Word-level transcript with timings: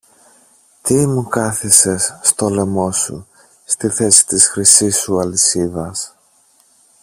Τι 0.81 1.07
μου 1.07 1.27
κάθισες 1.27 2.19
στο 2.21 2.49
λαιμό 2.49 2.91
σου, 2.91 3.27
στη 3.63 3.89
θέση 3.89 4.25
της 4.27 4.47
χρυσής 4.47 4.97
σου 4.97 5.19
αλυσίδας; 5.19 6.15